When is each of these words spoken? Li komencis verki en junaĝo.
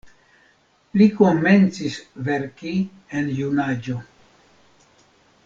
Li 1.01 1.07
komencis 1.19 1.99
verki 2.29 2.73
en 3.21 3.31
junaĝo. 3.43 4.01